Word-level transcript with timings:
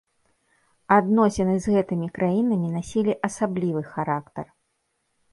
Адносіны 0.93 1.57
з 1.65 1.75
гэтымі 1.75 2.07
краінамі 2.15 2.69
насілі 2.77 3.13
асаблівы 3.27 3.83
характар. 3.91 4.45